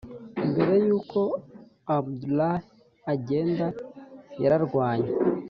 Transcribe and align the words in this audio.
mbere 0.49 0.73
yuko 0.87 1.19
abdallah 1.97 2.57
agenda 3.13 3.65
yararwanye, 4.41 5.11